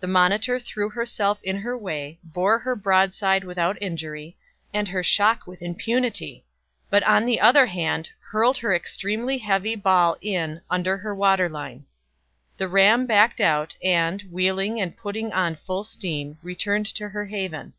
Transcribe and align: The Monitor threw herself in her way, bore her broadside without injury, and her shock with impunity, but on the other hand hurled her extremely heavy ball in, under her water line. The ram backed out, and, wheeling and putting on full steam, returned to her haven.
The 0.00 0.06
Monitor 0.06 0.58
threw 0.58 0.88
herself 0.88 1.38
in 1.42 1.56
her 1.58 1.76
way, 1.76 2.18
bore 2.24 2.60
her 2.60 2.74
broadside 2.74 3.44
without 3.44 3.76
injury, 3.82 4.38
and 4.72 4.88
her 4.88 5.02
shock 5.02 5.46
with 5.46 5.60
impunity, 5.60 6.46
but 6.88 7.02
on 7.02 7.26
the 7.26 7.40
other 7.40 7.66
hand 7.66 8.08
hurled 8.30 8.56
her 8.56 8.74
extremely 8.74 9.36
heavy 9.36 9.76
ball 9.76 10.16
in, 10.22 10.62
under 10.70 10.96
her 10.96 11.14
water 11.14 11.50
line. 11.50 11.84
The 12.56 12.68
ram 12.68 13.04
backed 13.04 13.38
out, 13.42 13.76
and, 13.84 14.22
wheeling 14.32 14.80
and 14.80 14.96
putting 14.96 15.30
on 15.30 15.56
full 15.56 15.84
steam, 15.84 16.38
returned 16.42 16.86
to 16.94 17.10
her 17.10 17.26
haven. 17.26 17.74